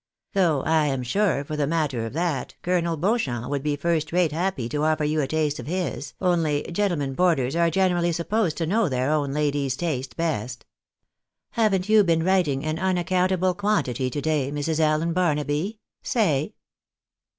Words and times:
Though 0.33 0.63
I 0.63 0.87
am 0.87 1.03
sure, 1.03 1.43
for 1.43 1.55
the 1.55 1.67
matter 1.67 2.07
of 2.07 2.13
that. 2.13 2.55
Colonel 2.63 2.97
Boauchamp 2.97 3.51
would 3.51 3.61
be 3.61 3.75
first 3.75 4.11
rate 4.11 4.31
happy 4.31 4.67
to 4.67 4.83
offer 4.83 5.03
you 5.03 5.21
a 5.21 5.27
taste 5.27 5.59
of 5.59 5.67
his, 5.67 6.15
only, 6.19 6.63
gentlemen 6.71 7.13
boarders 7.13 7.55
are 7.55 7.69
generally 7.69 8.11
supposed 8.11 8.57
to 8.57 8.65
know 8.65 8.89
their 8.89 9.11
own 9.11 9.31
lady's 9.31 9.77
taste 9.77 10.17
best. 10.17 10.65
Haven't 11.51 11.87
you 11.87 12.03
been 12.03 12.23
writing 12.23 12.65
an. 12.65 12.79
unaccountable 12.79 13.53
quantity 13.53 14.09
to 14.09 14.21
day, 14.21 14.51
Mrs. 14.51 14.79
Allen 14.79 15.13
Barnaby?— 15.13 15.77
Say." 16.01 16.55